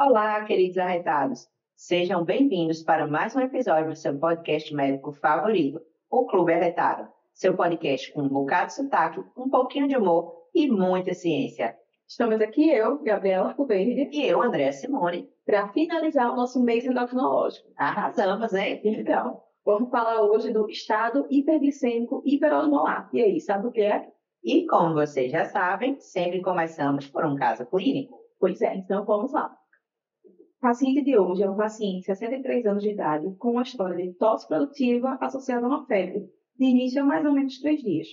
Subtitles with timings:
[0.00, 1.48] Olá, queridos arretados.
[1.74, 7.08] Sejam bem-vindos para mais um episódio do seu podcast médico favorito, o Clube Arretado.
[7.34, 11.76] Seu podcast com um bocado de sotaque, um pouquinho de humor e muita ciência.
[12.06, 15.28] Estamos aqui eu, Gabriela Coverde, E eu, André Simone.
[15.44, 17.68] para finalizar o nosso mês endocrinológico.
[17.76, 18.80] Arrasamos, hein?
[18.84, 23.10] Então, vamos falar hoje do estado hiperglicêmico hiperosmolar.
[23.12, 24.08] E aí, sabe o que é?
[24.44, 28.16] E como vocês já sabem, sempre começamos por um caso clínico.
[28.38, 29.58] Pois é, então vamos lá.
[30.58, 34.04] O paciente de hoje é um paciente de 63 anos de idade com uma história
[34.04, 38.08] de tosse produtiva associada a uma febre, de início a mais ou menos três dias,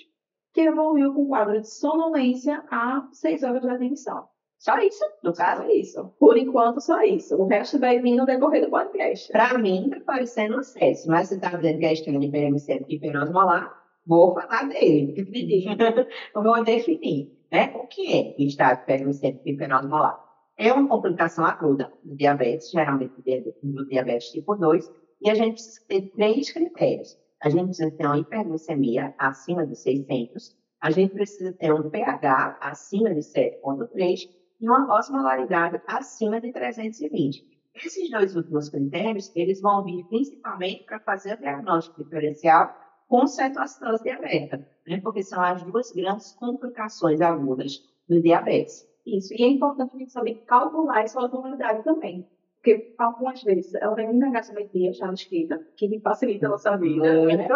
[0.54, 4.28] que evoluiu com quadro de sonolência a 6 horas da admissão.
[4.60, 5.64] Só isso, no caso.
[5.64, 6.14] Só isso.
[6.20, 7.36] Por enquanto, só isso.
[7.36, 9.32] O resto vai vir no decorrer do podcast.
[9.32, 13.74] Para mim, tá parecendo sexo, mas você tá é estranho de hiperglicêmico e hiperosmolar,
[14.06, 15.16] vou falar dele.
[16.32, 17.32] vou definir.
[17.52, 17.74] Né?
[17.76, 20.25] O que é estado hiperglicêmico e hiperosmolar?
[20.58, 23.14] É uma complicação aguda do diabetes, geralmente
[23.62, 24.90] do diabetes tipo 2,
[25.22, 27.18] e a gente precisa ter três critérios.
[27.42, 32.58] A gente precisa ter uma hiperglicemia acima de 600, a gente precisa ter um pH
[32.62, 34.30] acima de 7,3
[34.62, 37.44] e uma osmolaridade acima de 320.
[37.76, 42.74] Esses dois últimos critérios, eles vão vir principalmente para fazer o diagnóstico diferencial
[43.08, 45.02] com cetoacidose diabética, né?
[45.02, 48.88] porque são as duas grandes complicações agudas do diabetes.
[49.06, 49.34] Isso.
[49.34, 52.28] E é importante a gente saber calcular essa osmolaridade também.
[52.56, 57.26] Porque algumas vezes ela vem na gasometria já escrita, que facilita a nossa vida.
[57.28, 57.48] né?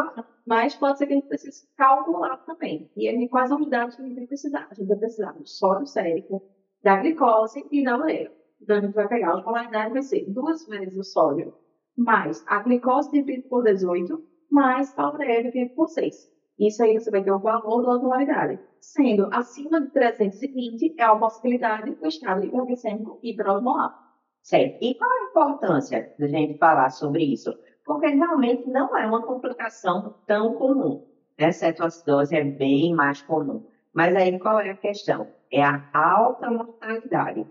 [0.45, 2.91] Mas pode ser que a gente precise calcular também.
[2.95, 4.67] E aí, quais são os dados que a gente vai precisar?
[4.69, 6.43] A gente vai precisar do sódio sérico,
[6.83, 8.31] da glicose e da ureia.
[8.61, 11.55] Então, a gente vai pegar a osmolaridade, vai ser duas vezes o sódio,
[11.97, 16.31] mais a glicose dividido por 18, mais a ureia dividido por 6.
[16.59, 18.59] Isso aí você vai ter o valor da osmolaridade.
[18.81, 23.97] Sendo acima de 320, é a possibilidade do estado hiperglicêmico hiperosmolar.
[24.41, 24.77] Certo.
[24.81, 27.57] E qual a importância da gente falar sobre isso?
[27.85, 31.07] Porque realmente não é uma complicação tão comum.
[31.39, 31.51] Né?
[31.51, 33.65] Cetoacidose é bem mais comum.
[33.93, 35.27] Mas aí qual é a questão?
[35.51, 37.47] É a alta mortalidade.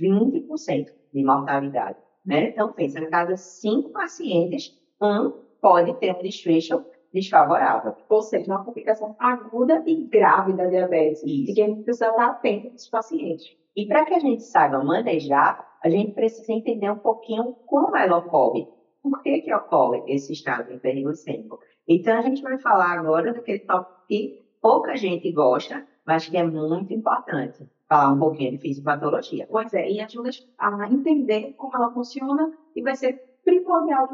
[0.00, 1.98] 20% de mortalidade.
[2.24, 2.50] Né?
[2.50, 7.94] Então, pensa, a cada cinco pacientes, um pode ter um desfecho desfavorável.
[8.08, 11.22] Ou seja, uma complicação aguda e grave da diabetes.
[11.22, 11.54] E Isso.
[11.54, 13.56] que a gente precisa estar atento nesses pacientes.
[13.76, 18.18] E para que a gente saiba manejar, a gente precisa entender um pouquinho como ela
[18.18, 18.66] ocorre.
[19.02, 21.58] Por que, que ocorre esse estado hiperglicêmico?
[21.88, 26.44] Então, a gente vai falar agora daquele tópico que pouca gente gosta, mas que é
[26.44, 27.68] muito importante.
[27.88, 29.48] Falar um pouquinho de fisiopatologia.
[29.50, 34.06] Pois é, e ajuda a entender como ela funciona e vai ser primordial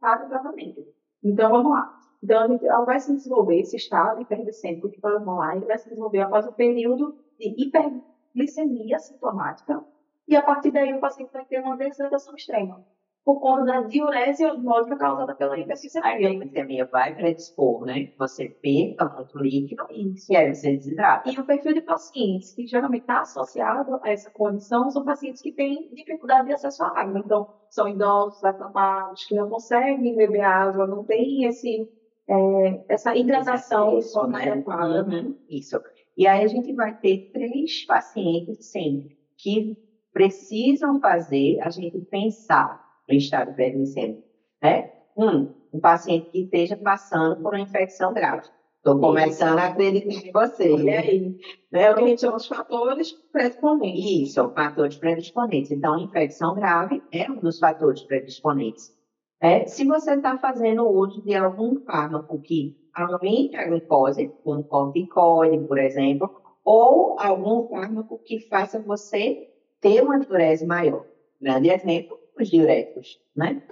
[0.00, 0.82] para o tratamento.
[1.22, 1.98] Então, vamos lá.
[2.22, 5.78] Então, a gente, ela vai se desenvolver, esse estado hiperglicêmico que vamos lá, ele vai
[5.78, 9.84] se desenvolver após o período de hiperglicemia sintomática,
[10.26, 12.84] e a partir daí o paciente vai ter uma desidratação extrema,
[13.24, 16.38] por conta da diurese osmótica causada pela Aí a hiperglicemia.
[16.38, 18.04] glicemia vai predispor, né?
[18.04, 21.30] que Você perca muito líquido e aí você desidrata.
[21.30, 25.52] E o perfil de pacientes que geralmente está associado a essa condição são pacientes que
[25.52, 27.18] têm dificuldade de acesso à água.
[27.18, 31.86] Então, são idosos, acamados, que não conseguem beber água, não têm esse,
[32.28, 34.50] é, essa hidratação Isso, né?
[34.50, 35.04] adequada.
[35.04, 35.80] Uhum, Isso.
[36.16, 39.76] E aí a gente vai ter três pacientes sempre que
[40.12, 44.22] precisam fazer a gente pensar no estado hiperglicêmico,
[44.62, 44.90] né?
[45.16, 48.48] Um, um paciente que esteja passando por uma infecção grave.
[48.78, 50.76] Estou começando a acreditar em você.
[50.76, 50.98] Né?
[50.98, 51.36] aí,
[51.70, 51.90] Né?
[51.90, 54.28] o que a gente chama de fatores predisponentes.
[54.28, 55.70] Isso, fatores predisponentes.
[55.70, 58.96] Então, infecção grave é um dos fatores predisponentes.
[59.40, 65.64] É, se você está fazendo uso de algum fármaco que aumente a glicose, como corticoide,
[65.64, 69.48] por exemplo, ou algum fármaco que faça você
[69.80, 71.06] ter uma diurese maior.
[71.40, 73.62] Grande exemplo, os diuréticos, né?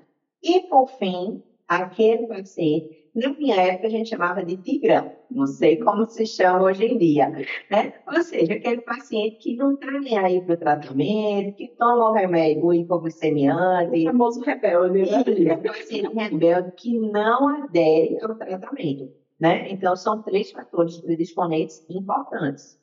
[0.40, 5.78] E, por fim, aquele paciente, na minha época a gente chamava de tigrão, não sei
[5.78, 7.30] como se chama hoje em dia,
[7.70, 7.94] né?
[8.06, 12.12] Ou seja, aquele paciente que não está nem aí para o tratamento, que toma o
[12.12, 15.24] remédio O hipoglicemiante, famoso rebelde, né?
[15.26, 19.10] e é paciente rebelde que não adere ao tratamento,
[19.40, 19.70] né?
[19.70, 22.78] Então, são três fatores predisponentes importantes.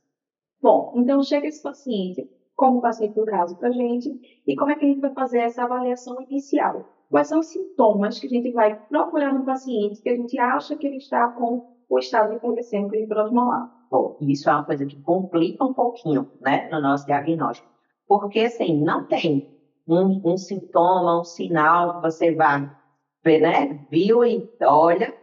[0.59, 4.09] Bom, então chega esse paciente, como o paciente do caso para a gente,
[4.47, 6.88] e como é que a gente vai fazer essa avaliação inicial?
[7.13, 10.75] Quais são os sintomas que a gente vai procurar no paciente que a gente acha
[10.75, 13.71] que ele está com o estado hiperglicêmico e hiperosmolar?
[13.92, 17.69] Bom, isso é uma coisa que complica um pouquinho, né, no nosso diagnóstico.
[18.07, 19.48] Porque, assim, não tem
[19.88, 25.13] um, um sintoma, um sinal que você ver, né, viu e olha,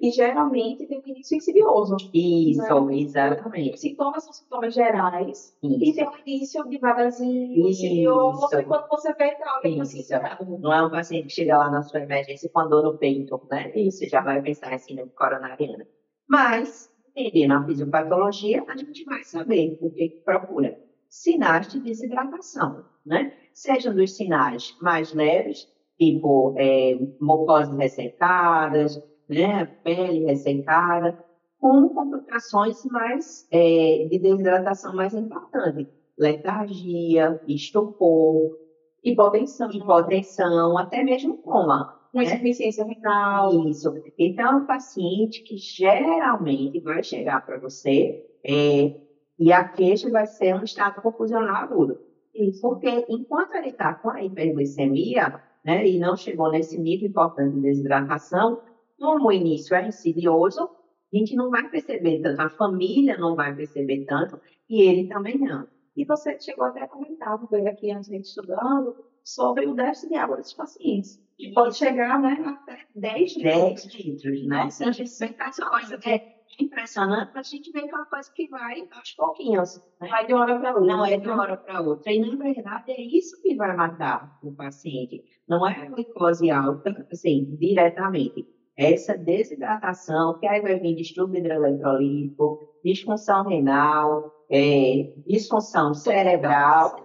[0.00, 1.96] E geralmente tem um início insidioso.
[2.12, 3.74] Isso, exatamente.
[3.74, 5.56] Os sintomas são sintomas gerais.
[5.62, 5.96] E Isso.
[5.96, 7.84] tem um início devagarzinho, Isso.
[7.84, 10.12] insidioso, e quando você vê, tá alguém assim, Isso.
[10.60, 13.40] Não é um paciente que chega lá na sua emergência com a dor no peito,
[13.50, 13.72] né?
[13.74, 13.98] Isso.
[13.98, 15.86] Você já vai pensar em síndrome coronariana.
[16.28, 20.78] Mas, entendendo a fisiopatologia, a gente vai saber o que que procura.
[21.08, 23.32] Sinais de desidratação, né?
[23.52, 25.68] Sejam dos sinais mais leves,
[25.98, 29.64] tipo é, mucosas ressecadas, né?
[29.82, 31.18] Pele ressecada,
[31.60, 35.86] com complicações mais é, de desidratação mais importantes.
[36.18, 38.56] Letargia, estupor,
[39.02, 41.98] hipotensão, hipotensão, até mesmo coma.
[42.12, 42.34] uma né?
[42.34, 43.66] insuficiência renal.
[43.68, 43.94] Isso.
[44.18, 48.94] Então, é um paciente que geralmente vai chegar para você é,
[49.38, 51.98] e a queixa vai ser um estado confusional agudo.
[52.34, 52.60] Isso.
[52.60, 57.62] Porque enquanto ele está com a hiperglicemia, né, e não chegou nesse nível importante de
[57.62, 58.60] desidratação,
[59.04, 63.54] como o início é insidioso, a gente não vai perceber tanto, a família não vai
[63.54, 65.68] perceber tanto, e ele também não.
[65.96, 70.08] E você chegou até a comentar, veio aqui antes de gente estudando, sobre o déficit
[70.08, 71.22] de água desses pacientes.
[71.36, 73.94] Que pode chegar né, até 10 10 litros.
[73.94, 74.64] litros, né?
[74.64, 77.94] Nossa, a gente vê essa coisa que é impressionante, mas a gente vê que é
[77.94, 79.82] uma coisa que vai aos pouquinhos.
[80.00, 80.08] Né?
[80.08, 80.86] Vai de uma hora para outra.
[80.86, 82.12] Não é de uma hora para outra.
[82.12, 85.24] E, na verdade, é isso que vai matar o paciente.
[85.48, 88.46] Não é a glicose alta, assim, diretamente.
[88.76, 96.96] Essa desidratação, que aí vai vir distúrbio hidroeletrolítico, disfunção renal, é, disfunção cerebral.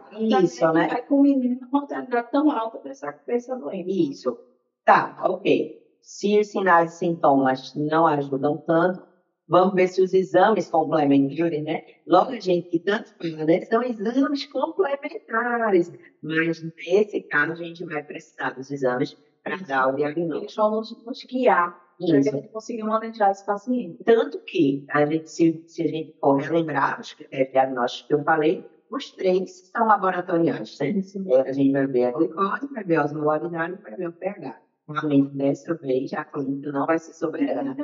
[0.42, 0.88] Isso, né?
[0.88, 3.90] Vai culminar uma mortalidade tão alta para essa, doença.
[3.90, 4.38] Isso.
[4.84, 5.80] Tá, ok.
[6.02, 9.04] Se os sinais e sintomas não ajudam tanto,
[9.48, 11.84] vamos ver se os exames complementares, né?
[12.08, 13.62] Logo a gente que tanto fala, né?
[13.62, 15.92] São exames complementares.
[16.24, 19.29] Mas nesse caso a gente vai precisar dos exames para
[19.68, 20.44] dar o diagnóstico.
[20.44, 24.04] Eles vão nos, guiar para que a gente consiga manejar esse paciente.
[24.04, 28.24] Tanto que, a gente, se, se a gente for relembrar os critérios diagnósticos que eu
[28.24, 30.78] falei, os três são laboratoriais.
[30.80, 31.02] Né?
[31.28, 34.14] É, a gente vai ver a glicose, vai ver a osmolaridade e vai ver o
[34.14, 34.62] pH.
[34.90, 37.76] Realmente, dessa vez, a clínica não vai ser soberana.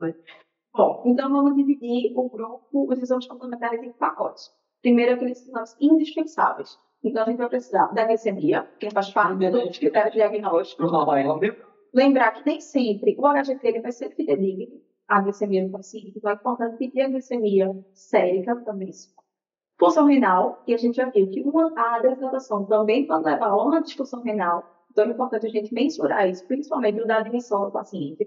[0.76, 4.50] Bom, então vamos dividir o grupo, os exames complementares em pacotes.
[4.82, 6.76] Primeiro, aqueles exames indispensáveis.
[7.04, 10.90] Então, a gente vai precisar da glicemia, que faz parte dos critérios diagnósticos.
[11.92, 16.14] Lembrar que nem sempre o HGT vai ser fidedigno à glicemia do paciente.
[16.16, 18.90] Então, é importante pedir a glicemia sérica também.
[19.78, 23.56] Função renal, que a gente já viu que uma, a desidratação também pode levar a
[23.56, 24.64] uma disfunção renal.
[24.90, 28.26] Então, é importante a gente mensurar isso, principalmente da admissão do paciente.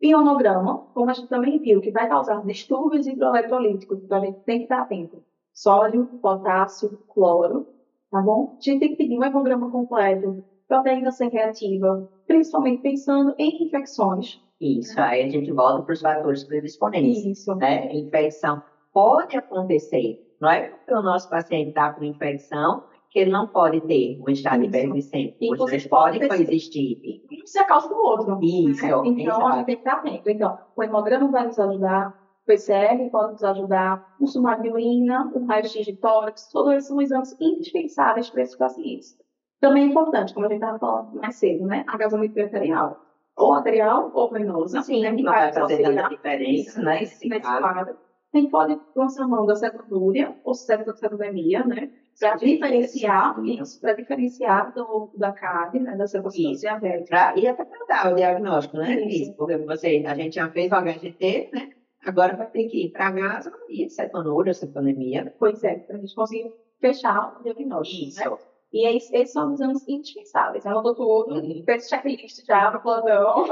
[0.00, 4.58] Ionograma, como a gente também viu, que vai causar distúrbios hidroeletrolíticos, então a gente tem
[4.58, 5.24] que estar atento.
[5.52, 7.73] Sódio, potássio, cloro,
[8.14, 8.56] tá bom?
[8.56, 14.40] A gente tem que pedir um hemograma completo, proteína C reativa, principalmente pensando em infecções.
[14.60, 17.24] Isso, aí a gente volta para os fatores predisponentes.
[17.24, 17.54] Isso.
[17.56, 17.92] Né?
[17.92, 18.62] Infecção
[18.92, 20.20] pode acontecer.
[20.40, 24.30] Não é porque o nosso paciente está com infecção que ele não pode ter um
[24.30, 25.36] estado hiperglicêmico.
[25.40, 26.98] Inclusive, pode coexistir.
[27.44, 28.38] Isso é a causa do outro.
[28.42, 28.88] Isso, né?
[28.88, 29.46] Então, exato.
[29.46, 30.30] a gente tem que estar atento.
[30.30, 35.46] Então, o hemograma vai nos ajudar, PCR pode nos ajudar, o sumário de urina, o
[35.46, 39.16] raio-x de tórax, todos esses são exames indispensáveis para esses pacientes.
[39.60, 41.84] Também é importante, como a gente estava falando mais cedo, né?
[41.86, 43.00] A gasometria arterial.
[43.36, 44.82] Ou arterial ou venosa.
[44.82, 45.14] Sim, né?
[45.14, 47.00] Que vai fazer tanta diferença, né?
[47.00, 47.60] nesse, caso.
[47.60, 47.96] quadro.
[48.32, 51.90] A gente pode lançar mão da cetodúria ou cetocetomia, né?
[52.18, 53.36] Para diferenciar
[53.80, 55.96] para diferenciar do, da CAD, né?
[55.96, 56.60] Da cetocitose Isso.
[56.60, 57.06] diabética.
[57.08, 59.00] Pra, e até para dar o diagnóstico, né?
[59.00, 59.22] Isso.
[59.22, 59.36] Isso.
[59.36, 61.70] Porque você, a gente já fez o HGT, né?
[62.06, 65.34] Agora vai ter que ir para gaso e cetonúria, cetonemia.
[65.38, 68.08] Pois é, para a gente conseguir fechar o diagnóstico.
[68.08, 68.30] Isso.
[68.30, 68.36] Né?
[68.72, 70.66] E esses são os exames indispensáveis.
[70.66, 71.62] Anotou tudo, Uhum.
[71.64, 73.44] fez checklist já no plantão.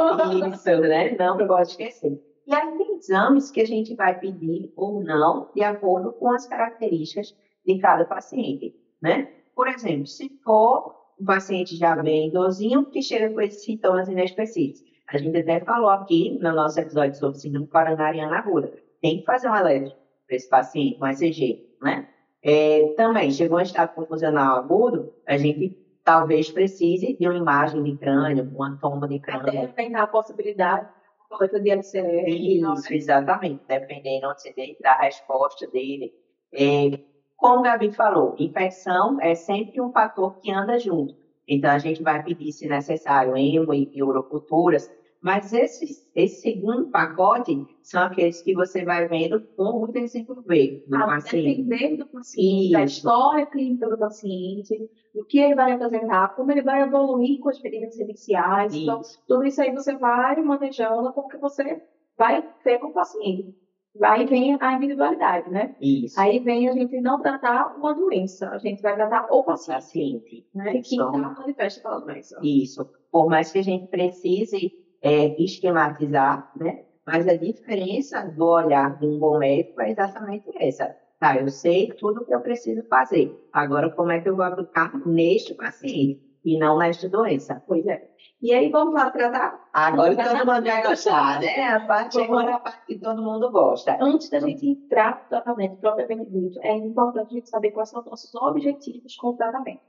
[0.52, 1.16] Isso, né?
[1.16, 2.20] Não pode esquecer.
[2.46, 6.44] E aí tem exames que a gente vai pedir ou não, de acordo com as
[6.46, 9.28] características de cada paciente, né?
[9.54, 14.90] Por exemplo, se for um paciente já bem idosinho que chega com esses sintomas inespecíficos.
[15.12, 18.72] A gente até falou aqui no nosso episódio sobre síndrome coronariana aguda.
[19.02, 19.94] Tem que fazer um eletro
[20.26, 22.08] para esse paciente, um ECG, né?
[22.42, 27.96] É, também, chegou em estado confusional agudo, a gente talvez precise de uma imagem de
[27.96, 29.48] crânio, uma toma de crânio.
[29.48, 32.28] Até tentar a possibilidade de coleta de LCR.
[32.28, 36.12] Isso, exatamente, dependendo onde você tem da resposta dele.
[36.52, 36.98] É,
[37.36, 41.14] como o Gabi falou, infecção é sempre um fator que anda junto.
[41.46, 44.90] Então, a gente vai pedir, se necessário, hemo e uroculturas,
[45.22, 45.86] Mas esse,
[46.16, 51.62] esse segundo pacote são aqueles que você vai vendo como desenvolver no A paciente.
[51.62, 52.96] depender do paciente, da Isso.
[52.98, 57.56] história clínica do paciente, do que ele vai apresentar, como ele vai evoluir com as
[57.56, 58.74] experiências iniciais.
[58.74, 59.22] Então, Isso.
[59.28, 61.80] tudo isso aí você vai manejando porque você
[62.18, 63.54] vai ter com o paciente.
[64.02, 65.76] Aí vem a individualidade, né?
[65.80, 66.18] Isso.
[66.18, 70.46] Aí vem a gente não tratar uma doença, a gente vai tratar o paciente, paciente.
[70.54, 70.72] né?
[70.72, 70.94] Que Isso.
[70.94, 72.40] está manifesta pela doença.
[72.42, 72.90] Isso.
[73.10, 74.72] Por mais que a gente precise
[75.02, 76.84] é, esquematizar, né?
[77.06, 80.96] Mas a diferença do olhar de um bom médico é exatamente essa.
[81.18, 83.32] Tá, eu sei tudo o que eu preciso fazer.
[83.52, 87.62] Agora, como é que eu vou aplicar neste paciente e não nesta doença?
[87.66, 88.08] Pois é.
[88.40, 91.68] E aí vamos lá tratar Agora todo mundo vai gostar, né?
[91.68, 93.96] A parte chegou na parte que todo mundo gosta.
[94.00, 98.00] Antes da gente entrar no tratamento propriamente dito, é importante a gente saber quais são
[98.00, 99.80] os nossos objetivos com o tratamento.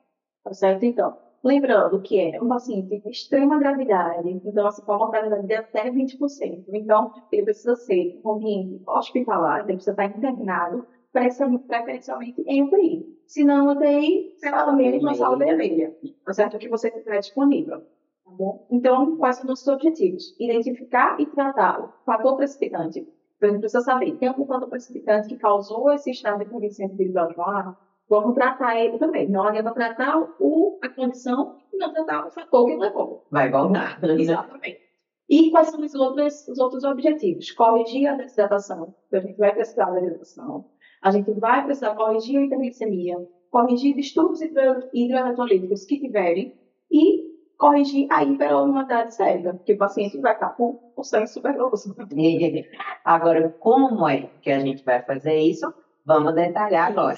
[0.43, 0.83] Tá certo?
[0.83, 5.53] Então, lembrando que é um paciente de extrema gravidade, então, assim, com uma mortalidade de
[5.53, 6.65] até 20%.
[6.69, 13.05] Então, ele precisa ser um ambiente hospitalar, ele precisa estar internado, preferencialmente em UTI.
[13.27, 15.95] Se não, UTI, pelo menos na sala vermelha.
[16.25, 16.57] Tá certo?
[16.57, 17.81] Que você tiver disponível.
[18.25, 18.65] Tá bom?
[18.71, 20.35] Então, quais são os nossos objetivos?
[20.39, 23.07] Identificar e tratar o fator precipitante.
[23.37, 26.87] Então, a gente precisa saber, tem algum fator precipitante que causou esse estado de condição
[26.87, 27.77] de lá?
[28.09, 29.29] Vamos tratar ele também.
[29.29, 33.25] Não adianta tratar o, a condição e não tratar o fator que levou.
[33.31, 33.99] Vai voltar.
[34.03, 34.79] Exatamente.
[35.29, 37.49] E quais são os outros, os outros objetivos?
[37.51, 38.93] Corrigir a desidratação.
[39.07, 40.65] Então, a gente vai precisar da hidratação.
[41.01, 43.17] A gente vai precisar corrigir a hiperglicemia,
[43.49, 46.53] corrigir distúrbios hidro- hidroeletrolíticos que tiverem
[46.91, 51.95] e corrigir a hiperosmolaridade sérica, porque o paciente vai estar com o sangue superoso.
[53.05, 55.73] Agora, como é que a gente vai fazer isso?
[56.05, 57.17] Vamos detalhar agora.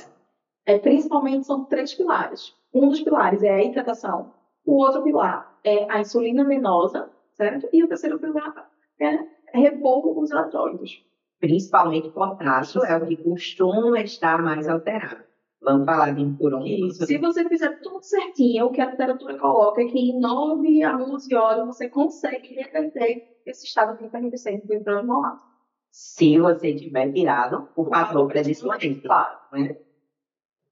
[0.66, 2.54] É, principalmente são três pilares.
[2.74, 4.34] Um dos pilares é a hidratação,
[4.66, 7.70] o outro pilar é a insulina venosa, certo?
[7.72, 8.70] E o terceiro pilar
[9.00, 9.20] é
[9.54, 11.04] repor os eletrólitos.
[11.40, 15.24] Principalmente potássio é o que costuma estar mais alterado.
[15.62, 16.66] Vamos falar de um por um.
[16.66, 17.06] Isso.
[17.06, 20.98] Se você fizer tudo certinho, o que a literatura coloca é que em 9 a
[20.98, 25.40] 11 horas você consegue reverter esse estado de hiperglicemia do hidromolar.
[25.92, 29.02] Se você tiver virado o fator predisponente.
[29.02, 29.38] Claro.
[29.54, 29.78] né?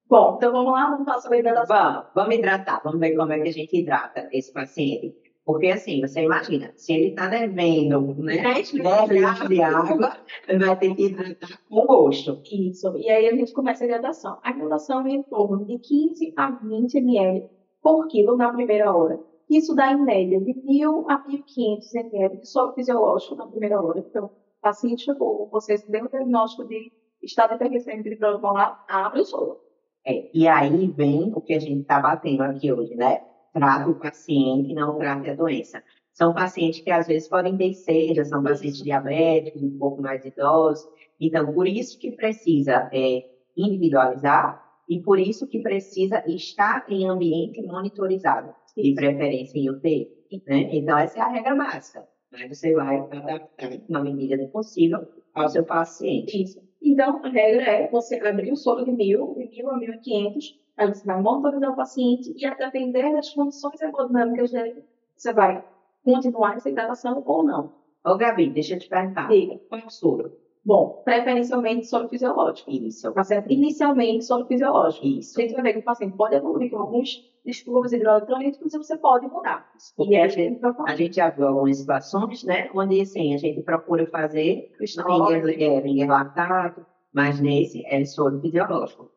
[0.08, 1.76] Bom, então vamos lá, vamos falar sobre a hidratação.
[1.76, 5.16] Vamos, vamos hidratar, vamos ver como é que a gente hidrata esse paciente.
[5.46, 8.42] Porque assim, você imagina, se ele está devendo, né?
[8.42, 10.18] 10 10 litros de água,
[10.48, 12.42] ele vai ter que hidratar com gosto.
[12.50, 12.96] Isso.
[12.98, 14.40] E aí a gente começa a hidratação.
[14.42, 17.50] A hidratação é em torno de 15 a 20 ml
[17.82, 19.20] por quilo na primeira hora.
[19.50, 24.00] Isso dá em média de 1.000 a 1.500 ml de soro fisiológico na primeira hora.
[24.00, 24.32] Então, o
[24.62, 26.92] paciente chegou, você deu o diagnóstico de
[27.22, 29.63] estado de plasmolar, abre o soro.
[30.06, 33.22] É, e aí vem o que a gente está batendo aqui hoje, né?
[33.54, 35.82] Trata o paciente, não trata a doença.
[36.12, 40.88] São pacientes que às vezes podem ter sede, são pacientes diabéticos, um pouco mais idosos.
[41.20, 43.24] Então, por isso que precisa é,
[43.56, 50.10] individualizar e por isso que precisa estar em ambiente monitorizado, de preferência em UTI.
[50.46, 50.70] Né?
[50.74, 52.08] Então, essa é a regra básica.
[52.32, 52.48] Né?
[52.48, 53.50] Você vai adaptar,
[53.90, 56.44] na medida do possível, ao seu paciente.
[56.44, 56.62] Isso.
[56.84, 60.88] Então, a regra é você abrir o soro de 1.000, de 1.000 a 1.500, aí
[60.88, 64.84] você vai monitorizar o paciente e, a depender das condições hemodinâmicas dele,
[65.16, 65.64] você vai
[66.04, 67.74] continuar essa hidratação ou não.
[68.06, 69.30] Ô, Gabi, deixa eu te perguntar.
[69.30, 69.60] Diga.
[69.70, 70.43] Qual é o soro?
[70.66, 72.72] Bom, preferencialmente soro fisiológico.
[72.72, 73.12] Isso.
[73.12, 73.52] Tá certo?
[73.52, 75.06] Inicialmente, soro fisiológico.
[75.06, 75.38] Isso.
[75.40, 78.98] A gente vai ver que o paciente pode evoluir com alguns distúrbios hidroeletrolíticos e você
[78.98, 79.70] pode mudar.
[79.98, 80.90] Porque E a aí, gente, falar.
[80.90, 82.70] a gente já viu algumas situações, né?
[82.74, 89.12] Onde, assim, a gente procura fazer ringer, é, lactato, mas nesse é soro fisiológico.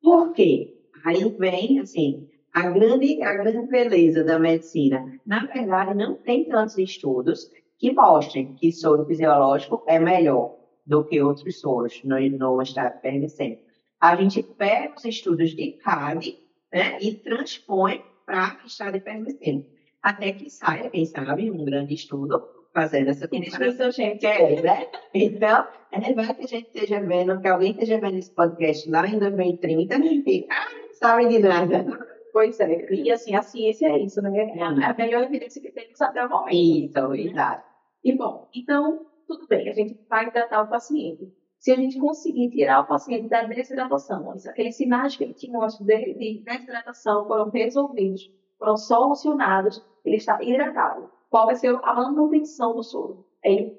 [0.00, 0.72] Por quê?
[1.04, 5.04] Aí vem, assim, a grande, a grande beleza da medicina.
[5.26, 11.20] Na verdade, não tem tantos estudos que mostrem que soro fisiológico é melhor do que
[11.22, 13.62] outros soros no, no estado permicêmico.
[14.00, 16.38] A gente pega os estudos de CAD
[16.72, 19.70] né, e transpõe para o estado permicêmico.
[20.02, 22.42] Até que saia, quem sabe, um grande estudo
[22.74, 23.92] fazendo essa comparação.
[23.92, 24.26] gente.
[24.26, 24.88] É, né?
[25.14, 29.06] Então, é vai que a gente esteja vendo, que alguém esteja vendo esse podcast lá
[29.06, 31.84] em 2030 e ah, não sabe de nada.
[32.32, 32.92] Pois é.
[32.92, 34.30] E assim, a ciência é isso, né?
[34.56, 36.54] É a a melhor evidência que temos até o momento.
[36.54, 37.64] Isso, exato.
[38.02, 41.32] E bom, então, tudo bem, a gente vai hidratar o paciente.
[41.58, 45.78] Se a gente conseguir tirar o paciente da desidratação, aqueles sinais que ele tinha antes
[45.78, 48.22] de, de desidratação foram resolvidos,
[48.58, 51.08] foram solucionados, ele está hidratado.
[51.30, 53.24] Qual vai ser a manutenção do soro?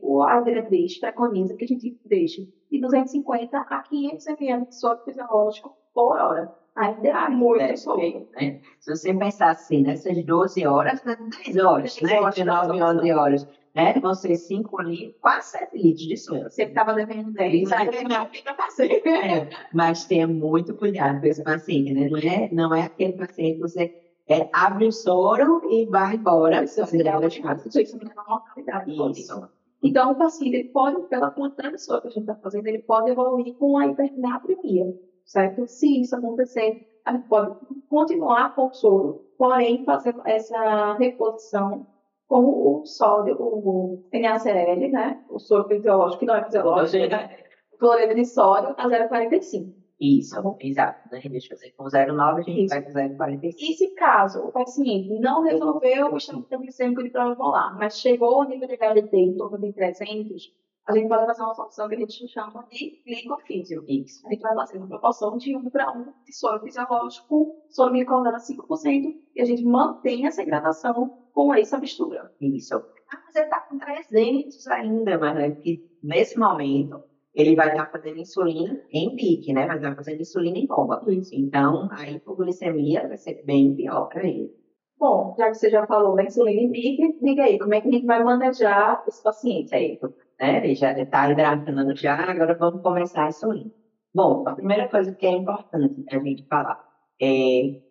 [0.02, 5.00] O- a diretriz preconiza que a gente deixe de 250 a 500 ml de soro
[5.06, 6.54] fisiológico por hora.
[6.76, 8.28] Ainda é muito Deve soro.
[8.34, 8.60] né?
[8.80, 12.20] Se você pensar assim, nessas 12 horas, né, 10 horas, 10 né?
[12.20, 12.98] horas, De 9 e 10 horas.
[13.00, 13.48] 11 horas.
[13.74, 13.94] Né?
[14.16, 16.50] Ser 5 litros, quase 7 litros de soro.
[16.50, 19.02] Você estava devendo 10, aí não fica fazer.
[19.08, 22.08] É, mas tenha muito cuidado com esse paciente, né?
[22.10, 26.64] Não é, não é aquele paciente que você é, abre o soro e vai embora.
[26.64, 28.92] Isso é uma mortalidade.
[29.20, 29.50] Isso.
[29.82, 32.80] Então, o paciente ele pode, pela quantidade de soro que a gente está fazendo, ele
[32.80, 34.86] pode evoluir com a hipernatremia,
[35.26, 35.68] certo?
[35.68, 37.58] Se isso acontecer, a gente pode
[37.90, 41.86] continuar com o soro, porém fazer essa reposição
[42.28, 45.24] com o sódio, o NaCl, né?
[45.30, 47.38] O soro fisiológico, que não é fisiológico, né?
[47.74, 49.74] O cloreto de sódio a 0,45.
[50.00, 51.10] Isso, exato.
[51.12, 51.22] Né?
[51.30, 53.56] Deixa eu fazer com 0,9, a gente vai com 0,45.
[53.58, 58.42] E se caso o paciente não resolveu o estamento glicêmico de prova molar, mas chegou
[58.42, 60.52] ao nível de HDT em torno de 300,
[60.88, 63.84] a gente pode fazer uma solução que a gente chama de glicofísio.
[63.88, 64.26] Isso.
[64.28, 68.38] A gente vai fazer uma proporção de 1 para 1 de soro fisiológico, soro glicosidado
[68.38, 72.32] 5%, e a gente mantém essa hidratação com essa mistura.
[72.42, 72.76] Isso.
[72.76, 77.02] Ah, mas ele está com 300 ainda, mas é que nesse momento
[77.34, 79.66] ele vai estar fazendo insulina em pique, né?
[79.66, 81.02] Vai estar fazendo insulina em bomba.
[81.08, 81.34] Isso.
[81.34, 84.52] Então, a hipoglicemia vai ser bem pior para ele.
[85.00, 87.88] Bom, já que você já falou da insulina em pique, diga aí, como é que
[87.88, 90.00] a gente vai manejar esse paciente aí?
[90.40, 90.64] Né?
[90.64, 93.72] Ele já está hidratando já, agora vamos começar a insulina.
[94.14, 96.84] Bom, a primeira coisa que é importante a gente falar
[97.22, 97.82] é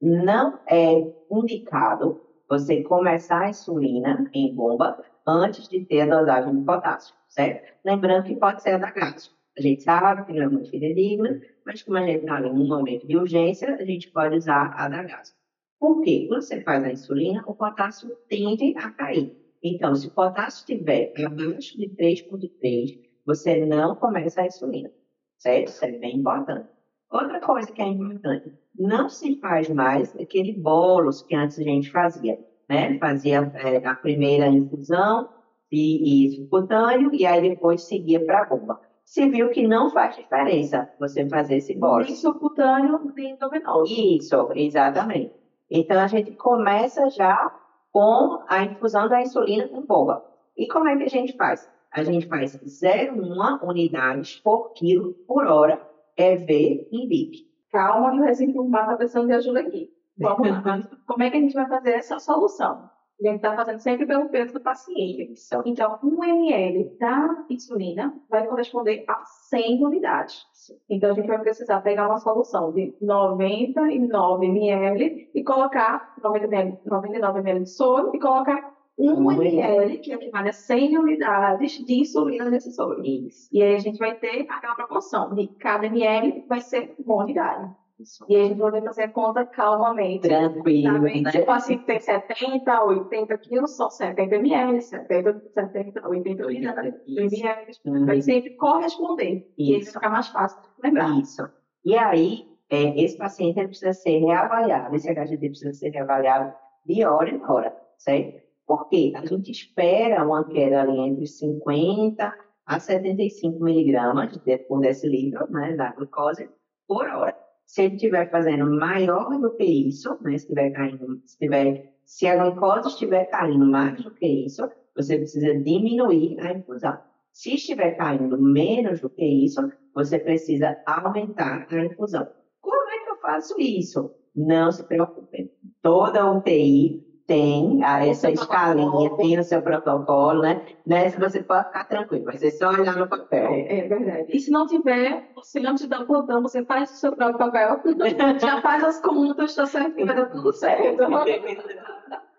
[0.00, 0.92] não é
[1.30, 7.72] indicado você começar a insulina em bomba antes de ter a dosagem de potássio, certo?
[7.84, 9.34] Lembrando que pode ser a da gás.
[9.56, 12.66] A gente sabe que não é muito fidedigna, mas como a gente está em um
[12.66, 15.34] momento de urgência, a gente pode usar a da gás.
[15.78, 16.26] Por quê?
[16.28, 19.43] Quando você faz a insulina, o potássio tende a cair.
[19.64, 24.90] Então, se o potássio estiver abaixo de 3,3, você não começa a insulina,
[25.38, 25.68] certo?
[25.68, 26.68] Isso é bem importante.
[27.10, 31.90] Outra coisa que é importante, não se faz mais aquele bolos que antes a gente
[31.90, 32.98] fazia, né?
[32.98, 35.30] Fazia é, a primeira infusão
[35.72, 38.80] e, e subcutâneo e aí depois seguia para a bomba.
[39.02, 42.06] Se viu que não faz diferença você fazer esse bolos.
[42.06, 43.94] Nem subcutâneo, nem endovenoso.
[43.94, 45.32] Isso, exatamente.
[45.70, 47.50] Então a gente começa já
[47.94, 50.24] com a infusão da insulina com bomba.
[50.56, 51.70] E como é que a gente faz?
[51.92, 55.80] A gente faz 0,1 unidades por quilo por hora
[56.16, 57.48] EV em BIP.
[57.70, 59.90] Calma, que o Resinfumar está precisando de ajuda aqui.
[60.18, 60.62] Vamos lá.
[61.06, 62.90] Como é que a gente vai fazer essa solução?
[63.20, 65.34] A gente está fazendo sempre pelo peso do paciente.
[65.64, 70.44] Então, 1 ml da insulina vai corresponder a 100 unidades.
[70.90, 77.60] Então, a gente vai precisar pegar uma solução de 99 ml e colocar 99 ml
[77.60, 83.04] de soro e colocar 1 ml, que equivale a 100 unidades de insulina nesse soro.
[83.04, 83.48] Isso.
[83.52, 87.72] E aí a gente vai ter aquela proporção de cada ml vai ser uma unidade.
[87.98, 88.24] Isso.
[88.28, 90.26] E a gente vai fazer a conta calmamente.
[90.28, 91.30] Tranquilo, né?
[91.30, 97.20] Se o paciente tem 70, 80 quilos, são 70 ml, 70, 70, 80 unidades Isso.
[97.20, 97.72] ml.
[97.86, 98.06] Uhum.
[98.06, 99.46] Vai sempre corresponder.
[99.56, 99.92] E aí vai Isso.
[99.92, 101.20] ficar mais fácil de lembrar.
[101.20, 101.48] Isso.
[101.84, 106.52] E aí, é, esse paciente precisa ser reavaliado, esse HGT precisa ser reavaliado
[106.84, 108.42] de hora em hora, certo?
[108.66, 112.34] Porque a gente espera uma queda ali entre 50
[112.66, 116.48] a 75 miligramas por decilitro né, da glucose
[116.88, 117.43] por hora.
[117.66, 122.26] Se ele estiver fazendo maior do que isso, né, se estiver caindo, se, tiver, se
[122.26, 126.98] a glucose estiver caindo mais do que isso, você precisa diminuir a infusão.
[127.32, 132.28] Se estiver caindo menos do que isso, você precisa aumentar a infusão.
[132.60, 134.14] Como é que eu faço isso?
[134.34, 135.50] Não se preocupe.
[135.82, 140.64] Toda UTI tem a- essa escalinha, tem o seu protocolo, né?
[140.86, 143.46] Nessa você pode ficar tranquilo, vai ser só olhar no papel.
[143.46, 144.26] É, é verdade.
[144.28, 147.80] E se não tiver, você antes o plantão, você faz o seu próprio papel,
[148.40, 149.94] já faz as contas, tá certo?
[149.94, 151.02] Que vai dar tudo certo.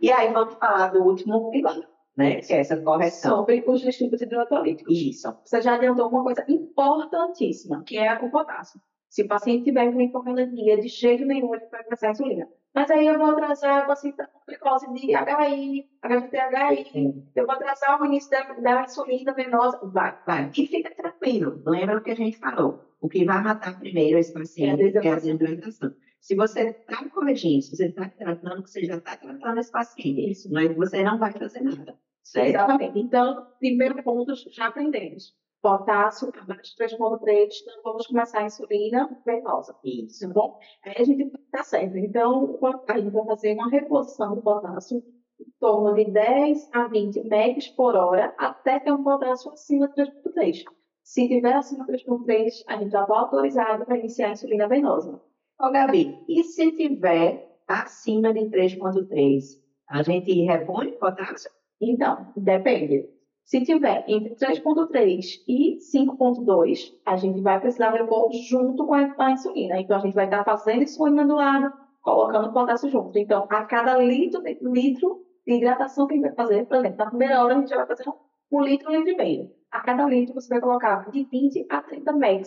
[0.00, 1.76] E aí vamos falar do último pilar,
[2.16, 2.36] né?
[2.36, 3.38] Que é essa correção.
[3.38, 4.96] Sobre os distúrbios hidrotolíticos.
[4.96, 5.36] Isso.
[5.44, 8.80] Você já adiantou uma coisa importantíssima, que é o potássio.
[9.08, 12.46] Se o paciente tiver com hipocalemia, de jeito nenhum ele vai a insulina.
[12.74, 17.54] Mas aí eu vou atrasar o paciente tá com glicose de HI, HGT-HI, eu vou
[17.54, 19.80] atrasar o início da, da insulina venosa.
[19.84, 20.18] Vai.
[20.26, 20.50] Vai.
[20.56, 21.62] E fica tranquilo.
[21.66, 22.84] Lembra o que a gente falou.
[23.00, 25.94] O que vai matar primeiro esse É paciente é a desidratação.
[26.20, 30.30] Se você está corrigindo, se você está tratando, você já está tratando esse paciente.
[30.30, 30.52] Isso.
[30.52, 31.96] Não é você não vai fazer nada.
[32.22, 32.48] Certo?
[32.48, 32.98] Exatamente.
[32.98, 35.34] Então, primeiro ponto, já aprendemos.
[35.60, 39.74] Potássio abaixo de 3,3, então vamos começar a insulina venosa.
[39.84, 40.28] Isso.
[40.28, 40.58] Tá bom?
[40.84, 41.96] Aí a gente tá certo.
[41.96, 45.02] Então, a gente vai fazer uma reposição do potássio
[45.40, 49.94] em torno de 10 a 20 megas por hora até ter um potássio acima de
[49.94, 50.62] 3,3.
[51.02, 55.20] Se tiver acima de 3,3, a gente já está autorizado para iniciar a insulina venosa.
[55.60, 59.42] Ô, Gabi, e se tiver acima de 3,3,
[59.88, 61.50] a gente repõe potássio?
[61.80, 63.08] Então, depende.
[63.48, 69.80] Se tiver entre 3,3 e 5,2, a gente vai precisar repor junto com a insulina.
[69.80, 73.18] Então, a gente vai estar fazendo insulina do lado, colocando potássio junto.
[73.18, 77.06] Então, a cada litro, litro de hidratação que a gente vai fazer, por exemplo, na
[77.06, 78.04] primeira hora a gente vai fazer
[78.52, 79.50] um litro, um litro e meio.
[79.70, 82.42] A cada litro você vai colocar de 20 a 30 mg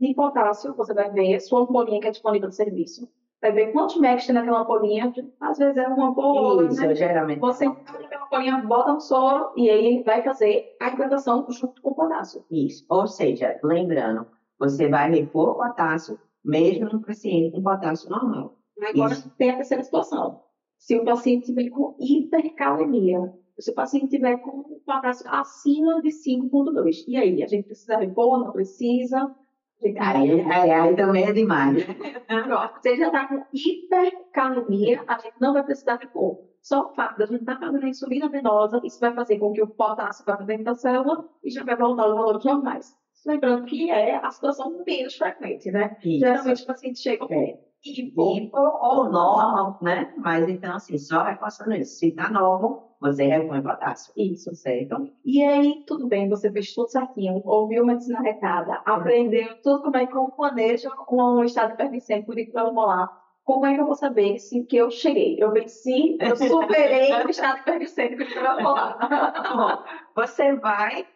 [0.00, 3.08] de potássio, você vai ver sua ampolinha que é disponível no serviço.
[3.40, 5.12] Vai ver quantos megs tem naquela ampolinha.
[5.40, 6.94] Às vezes é uma ampola, Isso, né?
[6.94, 7.38] geralmente.
[7.40, 11.90] Você naquela ampolinha, bota no soro e aí ele vai fazer a hidratação junto com
[11.90, 12.44] o potássio.
[12.50, 12.84] Isso.
[12.88, 14.26] Ou seja, lembrando,
[14.58, 18.56] você vai repor potássio mesmo no paciente com potássio normal.
[18.82, 19.30] Agora Isso.
[19.36, 20.42] tem a terceira situação.
[20.78, 27.04] Se o paciente tiver com hipercalemia, se o paciente tiver com potássio acima de 5,2,
[27.08, 27.42] e aí?
[27.42, 29.34] A gente precisa repor, não precisa?
[29.82, 31.76] Aí, aí, aí também é demais.
[32.84, 36.38] Ele já está com hipercalemia, a gente não vai precisar de cor.
[36.62, 39.62] Só o fato da gente estar fazendo a insulina venosa, isso vai fazer com que
[39.62, 42.96] o potássio vá para dentro da célula e já vai voltar aos valores normais.
[43.24, 45.96] Lembrando que é a situação menos frequente, né?
[46.04, 46.20] Isso.
[46.20, 47.65] Geralmente o paciente chega com É.
[47.84, 50.12] Hipo ou normal, né?
[50.16, 51.98] Mas então, assim, só reforçando isso.
[51.98, 54.12] Se tá novo, você repõe potássio.
[54.16, 54.54] Isso.
[54.54, 55.08] Certo?
[55.24, 60.06] E aí, tudo bem, você fez tudo certinho, ouviu medicina retada, aprendeu tudo como é
[60.06, 63.26] que eu manejo um estado de molar.
[63.44, 65.36] Como é que eu vou saber se que eu cheguei?
[65.38, 69.84] Eu venci, eu superei o estado hiperglicêmico de molar.
[70.16, 71.06] Você vai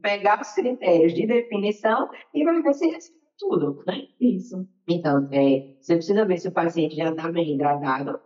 [0.00, 2.98] pegar os critérios de definição e vai ver se
[3.38, 4.06] tudo, né?
[4.20, 4.66] Isso.
[4.88, 8.18] Então, é, você precisa ver se o paciente já está bem hidratado,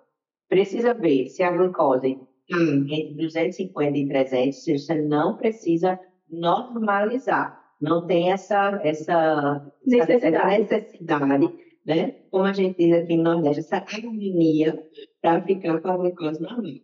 [0.49, 2.63] precisa ver se a glucose está
[2.95, 5.99] entre 250 e 300, se você não precisa
[6.31, 7.65] normalizar.
[7.81, 10.37] Não tem essa, essa Necessidade.
[10.37, 11.53] essa necessidade,
[11.85, 12.11] né?
[12.31, 14.83] Como a gente diz aqui no Nordeste, essa agonia
[15.21, 16.63] para ficar com a glucose normal.
[16.63, 16.81] né?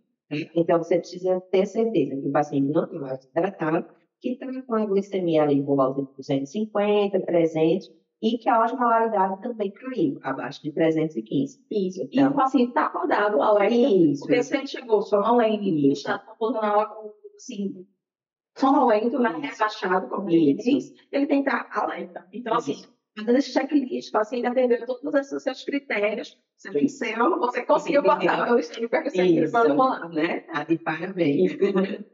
[0.55, 3.87] Então, você precisa ter certeza que o paciente não está hidratado,
[4.21, 7.91] que está com a glicemia ali por volta de 250, 300,
[8.23, 11.59] e que a osmolaridade também caiu, abaixo de 315.
[11.69, 12.03] Isso.
[12.03, 13.75] E Então- o paciente está acordado, alerta.
[13.75, 14.21] Isso.
[14.25, 17.85] Porque se ele chegou sonolento, está funcional, assim,
[18.57, 19.31] sonolento, né?
[19.31, 22.25] Rebaixado, como ele diz, ele tem que estar alerta.
[22.33, 22.85] Então, assim,
[23.19, 28.45] fazendo esse checklist, o paciente atendeu todos esses seus critérios, você venceu, você conseguiu passar
[28.47, 28.89] pelo estilo
[29.75, 30.09] molar.
[30.11, 30.41] né?
[30.41, 31.53] Tá de parabéns.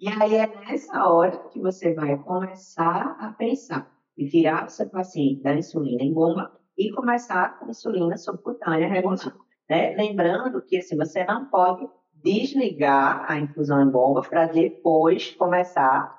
[0.00, 4.88] e aí é nessa hora que você vai começar a pensar em tirar o seu
[4.88, 9.34] paciente da insulina em bomba e começar com insulina subcutânea regular.
[9.68, 9.94] Né?
[9.96, 11.88] Lembrando que assim, você não pode
[12.22, 16.14] desligar a infusão em bomba para depois começar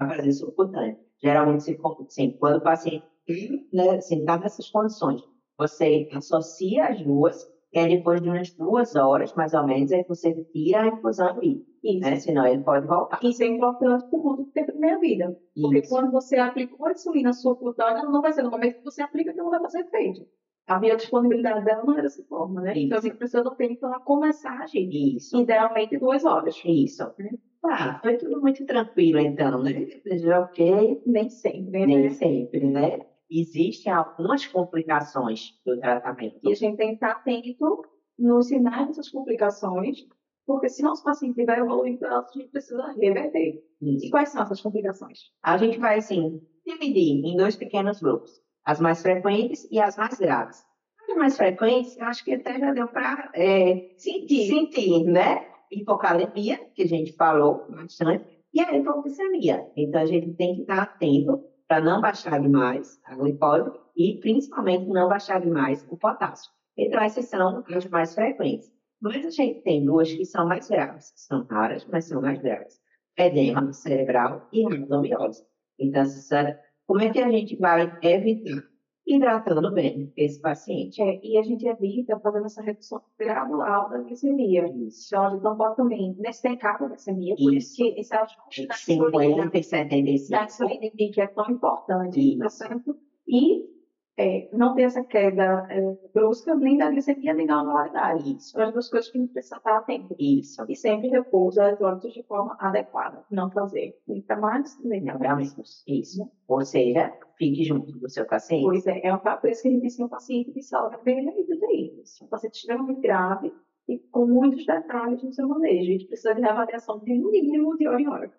[0.00, 0.98] a fazer subcutânea.
[1.22, 3.04] Geralmente, se, assim, quando o paciente
[3.72, 5.20] né, assim, está nessas condições,
[5.58, 10.04] você associa as duas, e aí depois de umas duas horas, mais ou menos, aí
[10.08, 12.00] você tira a infusão ali, Isso.
[12.00, 12.16] né?
[12.16, 13.18] Senão ele pode voltar.
[13.22, 15.36] Isso é importante por conta do tempo da minha vida.
[15.60, 15.90] Porque Isso.
[15.90, 19.38] quando você aplicou a insulina subcutânea, não vai ser no momento que você aplica que
[19.38, 20.26] não vai fazer efeito.
[20.66, 22.74] A biodisponibilidade dela não era dessa forma, né?
[22.76, 23.08] Então a Isso.
[23.08, 24.88] gente precisa do tempo para começar a agir.
[25.16, 25.40] Isso.
[25.40, 26.54] Idealmente duas horas.
[26.64, 27.04] Isso.
[27.60, 29.86] Tá, foi tudo muito tranquilo, então, né?
[30.18, 32.10] Já ok, Nem sempre, nem né?
[32.10, 33.00] sempre, né?
[33.30, 36.38] Existem algumas complicações do tratamento.
[36.42, 37.82] E a gente tem que estar atento
[38.18, 39.98] nos sinais dessas complicações,
[40.46, 43.62] porque se nosso paciente vai evoluindo, a gente precisa reverter.
[43.82, 44.10] E Isso.
[44.10, 45.18] quais são essas complicações?
[45.42, 48.32] A gente vai, assim, dividir em dois pequenos grupos.
[48.64, 50.64] As mais frequentes e as mais graves.
[51.08, 53.30] As mais frequentes, eu acho que até já deu para
[53.96, 54.48] Sentir.
[54.48, 55.46] sentir, né?
[55.70, 59.70] Hipocalemia, que a gente falou bastante, e a hipoglicemia.
[59.76, 64.86] Então, a gente tem que estar atento para não baixar demais a glicose e, principalmente,
[64.88, 66.50] não baixar demais o potássio.
[66.76, 68.72] Então, essas são as mais frequentes.
[69.00, 71.12] Mas a gente tem duas que são mais graves.
[71.14, 72.80] São raras, mas são mais graves.
[73.16, 75.44] Edema cerebral e rabdomiose.
[75.78, 78.62] Então, essa- como é que a gente vai evitar?
[79.08, 81.00] Hidratando bem esse paciente.
[81.00, 84.66] É, e a gente evita fazendo essa redução gradual da glicemia.
[84.66, 88.74] Então, a gente não pode também destacar a glicemia, por isso que esse ajuste da
[88.74, 90.30] insulina, 50 e 75.
[90.30, 92.38] da insulina pico é tão importante, Isso.
[92.38, 92.96] tá certo?
[93.26, 93.77] E
[94.18, 95.80] é, não ter essa queda é,
[96.12, 98.34] brusca nem da glicemia, nem da anualidade.
[98.36, 100.16] Isso, São as duas coisas que a gente precisa estar atento.
[100.18, 100.64] isso.
[100.68, 103.24] E sempre repor os eletrônitos de forma adequada.
[103.30, 105.84] Não fazer nem para mais, nem para menos.
[105.86, 106.28] Isso.
[106.48, 108.64] Ou seja, fique junto do seu paciente.
[108.64, 111.44] Pois é, é um, isso que a gente ensina o paciente de sala vermelha e
[111.46, 113.52] do é um paciente extremamente grave
[113.88, 115.90] e com muitos detalhes no seu manejo.
[115.90, 118.32] A gente precisa de avaliação de no mínimo de hora em hora.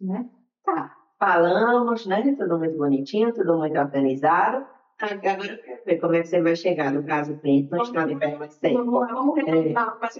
[0.00, 0.30] Né?
[0.64, 0.94] Tá.
[1.18, 2.22] Falamos, né?
[2.38, 4.75] Tudo muito bonitinho, tudo muito organizado.
[4.98, 8.12] Agora eu quero ver como é que você vai chegar no caso clínico no estado
[8.12, 8.84] hiperglicêmico.
[8.84, 9.98] Vamos lá, vamos retomar.
[10.00, 10.18] mas,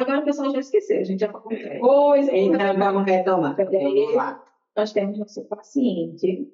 [0.00, 2.36] Agora o pessoal já esqueceu, a gente já falou muita coisa.
[2.36, 3.56] Então vamos retomar.
[3.56, 4.44] Vamos lá.
[4.76, 6.52] Nós temos nosso paciente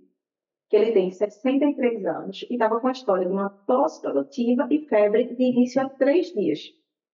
[0.70, 4.86] que ele tem 63 anos e estava com a história de uma tosse produtiva e
[4.86, 6.60] febre de início a três dias,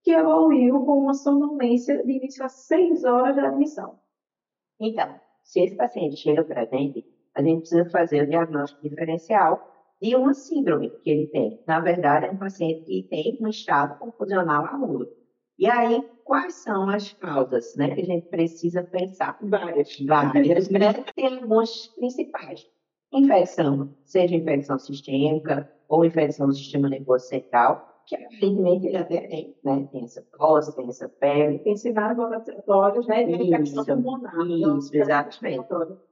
[0.02, 3.98] que evoluiu com uma sonolência de início a seis horas de admissão.
[4.80, 9.73] Então, se esse paciente chega para a gente, a gente precisa fazer o diagnóstico diferencial
[10.04, 11.58] de uma síndrome que ele tem.
[11.66, 15.08] Na verdade, é um paciente que tem um estado confusional agudo.
[15.58, 19.38] E aí, quais são as causas né, que a gente precisa pensar?
[19.40, 19.98] Várias.
[20.00, 20.92] Várias, né?
[21.16, 22.66] Tem algumas principais.
[23.10, 29.56] Infecção, seja infecção sistêmica ou infecção do sistema nervoso central, que evidentemente ele até tem,
[29.64, 29.88] né?
[29.90, 31.60] Tem essa tosse, tem essa febre.
[31.60, 33.24] Tem vários laboratórios, né?
[33.24, 34.34] De infecção pulmonar.
[34.46, 35.66] isso, exatamente.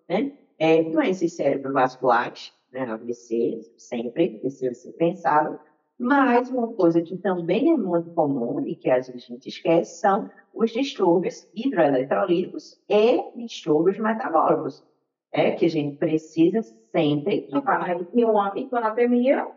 [0.09, 0.33] Né?
[0.59, 2.83] É, doenças cerebrovasculares, né?
[2.83, 5.59] AVC, sempre precisa ser pensado.
[5.99, 10.01] Mas uma coisa que também é muito comum e que às vezes a gente esquece
[10.01, 14.85] são os distúrbios hidroeletrolíticos e distúrbios metabólicos.
[15.31, 19.49] É que a gente precisa sempre Vai ter uma hiponatremia,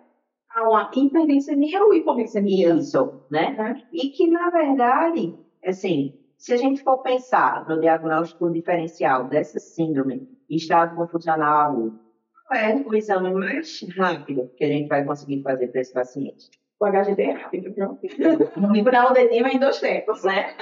[0.50, 2.76] há uma hiperglicemia ou hipoglicemia.
[2.76, 3.52] isso, né?
[3.58, 3.84] Né?
[3.92, 10.30] E que, na verdade, assim, se a gente for pensar no diagnóstico diferencial dessa síndrome,
[10.50, 12.05] estado confusional agudo,
[12.52, 16.50] é o exame mais rápido que a gente vai conseguir fazer para esse paciente?
[16.80, 18.02] O HGD é rápido, pronto.
[18.84, 20.56] Furar o dedinho em dois tempos, né?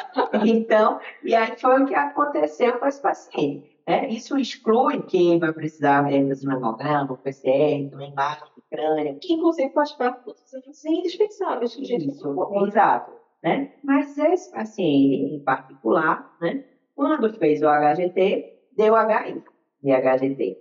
[0.45, 3.73] Então, e aí foi o que aconteceu com esse paciente.
[3.87, 4.09] Né?
[4.09, 9.91] Isso exclui que vai precisar ver esse mamograma, PCR, imagem de crânio, Que inclusive faz
[9.93, 13.11] parte dos exames indispensáveis que a gente Isso, exato.
[13.43, 13.73] Né?
[13.83, 16.63] Mas esse paciente em particular, né,
[16.95, 19.43] quando fez o HGT, deu HI
[19.81, 20.57] de HGT.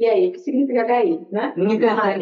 [0.00, 1.54] E aí, o que significa HI, né?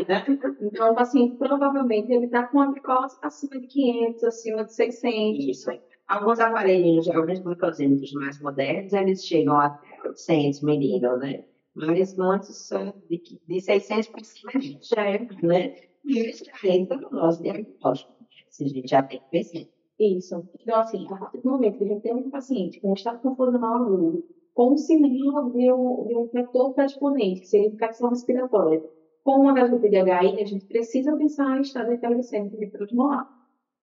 [0.06, 0.24] né?
[0.60, 5.44] Então, o paciente provavelmente ele está com a glicose acima de 500, acima de 600.
[5.46, 5.70] Isso.
[6.08, 11.44] Alguns aparelhinhos, alguns glucosímetros mais modernos, eles chegam até 800 milímetros, né?
[11.74, 14.50] Mas muitos são de, qui- de 600 para cima,
[14.82, 15.74] já é, né?
[16.04, 18.12] E isso já entra no nosso diagnóstico.
[18.50, 19.68] Se a gente já tem PC.
[20.00, 20.48] Isso.
[20.60, 23.20] Então, assim, a partir do momento que a gente tem um paciente com um estado
[23.20, 24.24] confusional agudo,
[24.58, 28.82] com um sinal de um, vetor predisponente, que seria infecção respiratória,
[29.22, 33.28] com um HGT de HI, a gente precisa pensar em estado de prodimolar.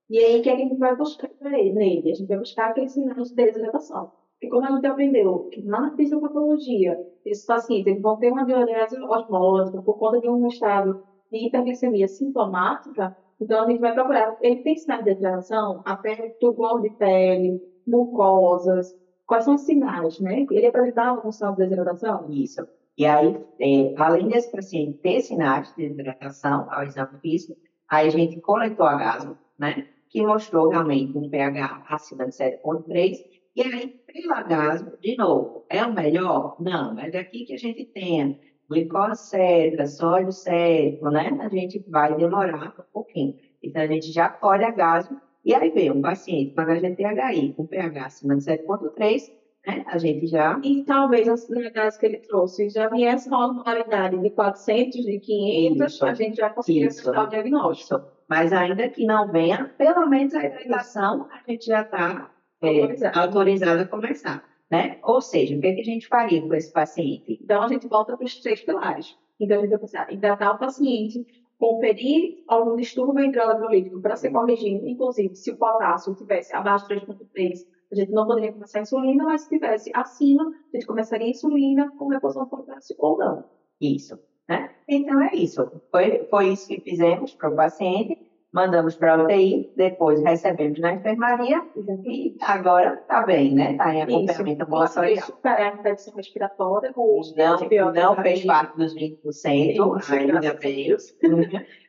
[0.10, 2.12] E aí, o que, é que a gente vai buscar nele?
[2.12, 4.12] A gente vai buscar aqueles sinais de desidratação.
[4.34, 8.44] Porque como a gente aprendeu que lá na fisiopatologia, esses pacientes eles vão ter uma
[8.44, 14.38] diurese osmótica por conta de um estado de hiperglicemia sintomática, então a gente vai procurar.
[14.42, 18.94] Ele tem sinais de desidratação, a pele, tubulor de pele, mucosas.
[19.26, 20.46] Quais são os sinais, né?
[20.52, 22.30] Ele apresentava algum sinal de desidratação?
[22.30, 22.68] Isso.
[22.98, 27.60] E aí, é, além desse paciente ter sinais de desidratação ao exame físico,
[27.90, 29.88] aí a gente coletou a gaso, né?
[30.10, 33.18] Que mostrou realmente um pH acima de 7,3.
[33.56, 36.56] E aí, pela gaso, de novo, é o melhor?
[36.60, 41.38] Não, é daqui que a gente tem glicose sérica, sódio sérico, né?
[41.42, 43.36] A gente vai demorar um pouquinho.
[43.62, 45.20] Então, a gente já colhe a gaso.
[45.46, 49.32] E aí vem um paciente com HGTHI com pH acima de 7,3,
[49.68, 49.84] né?
[49.88, 54.30] A gente já E talvez as negais que ele trouxe já viesse uma normalidade de
[54.32, 56.06] 400, de 500, Isso.
[56.06, 57.96] a gente já conseguia acertar o diagnóstico.
[57.96, 58.16] Isso.
[58.28, 63.20] Mas ainda que não venha, pelo menos a hidratação a gente já está Autorizado.
[63.20, 64.44] autorizado a começar.
[64.72, 64.98] Né?
[65.04, 67.40] Ou seja, o que, que a gente faria com esse paciente?
[67.40, 69.16] Então, a gente volta para os três pilares.
[69.40, 71.24] Então, a gente vai pensar em tratar o paciente,
[71.60, 77.66] conferir algum distúrbio hidroeletrolítico para ser corrigido, inclusive, se o potássio estivesse abaixo de 3,3,
[77.92, 81.30] a gente não poderia começar a insulina, mas se estivesse acima, a gente começaria a
[81.30, 83.46] insulina com reposição de potássio ou não.
[83.80, 84.20] Isso.
[84.50, 84.76] Né?
[84.88, 85.72] Então é isso.
[85.92, 88.20] Foi, foi isso que fizemos para o paciente.
[88.56, 91.62] Mandamos para a UTI, depois recebemos na enfermaria
[92.06, 93.74] e agora está bem, né?
[93.74, 95.26] Está em acompanhamento Conseguiu ambulatorial.
[95.26, 100.14] superar a infecção respiratória com o uso de Não, não fez parte dos 20%, Isso,
[100.14, 100.88] ainda veio.
[100.88, 101.18] Deus.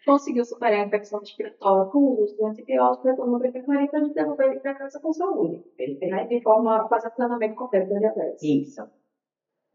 [0.05, 4.01] conseguiu superar a infecção respiratória com o uso de antibióticos, retornou para a enfermaria para
[4.01, 5.63] devolver ele para casa com saúde,
[6.03, 6.25] né?
[6.25, 8.43] de forma a fazer tratamento completo da diabetes.
[8.43, 8.83] Isso.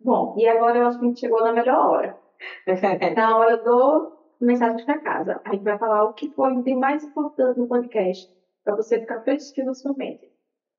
[0.03, 2.17] Bom, e agora eu acho que a gente chegou na melhor hora.
[3.15, 5.41] Na hora do mensagens para casa.
[5.45, 8.31] A gente vai falar o que foi de mais importante no podcast,
[8.63, 10.29] para você ficar fresquinho na sua mente.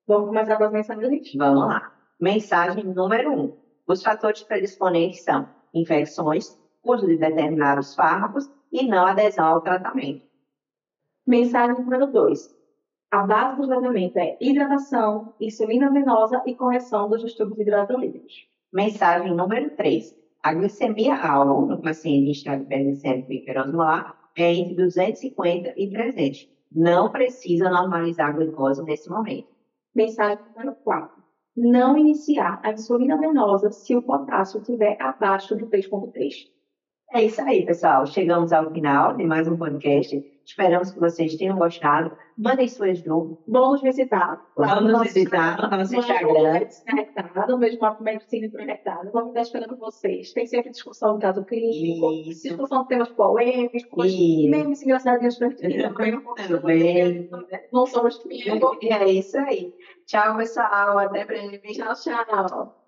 [0.07, 1.33] Vamos começar com as mensagens?
[1.37, 1.93] Vamos lá.
[2.21, 3.57] Mensagem número um.
[3.87, 10.27] Os fatores predisponentes são infecções, uso de determinados fármacos e não adesão ao tratamento.
[11.27, 12.63] Mensagem número 2.
[13.13, 18.49] A base do tratamento é hidratação, insulina venosa e correção dos distúrbios hidroeletrolíticos.
[18.73, 20.22] Mensagem número 3.
[20.45, 26.49] A glicemia alvo no paciente em estado hiperglicêmico hiperosmolar é entre 250 e 300.
[26.73, 29.47] Não precisa normalizar a glicose nesse momento.
[29.95, 31.23] Mensagem número 4.
[31.57, 36.33] Não iniciar a insulina venosa se o potássio estiver abaixo do 3,3.
[37.13, 38.05] É isso aí, pessoal.
[38.07, 40.32] Chegamos ao final de mais um podcast.
[40.45, 42.17] Esperamos que vocês tenham gostado.
[42.37, 43.39] Mandem suas dúvidas.
[43.47, 46.67] Vamos visitar lá Vamos no nosso visitar no nosso Instagram.
[46.89, 49.11] Conectado, mesmo Papo Medicina Conectado.
[49.13, 50.33] Vamos estar esperando vocês.
[50.33, 52.43] Tem sempre discussão do caso clínico, Isso.
[52.43, 54.15] discussão de temas polêmicos,
[54.49, 55.51] memes engraçadinhos para
[56.49, 57.31] Também.
[57.73, 58.61] Não somos filhos.
[58.83, 59.75] É isso aí.
[60.07, 60.99] Tchau, pessoal.
[60.99, 61.59] Até breve.
[61.73, 62.82] Tchau, tchau.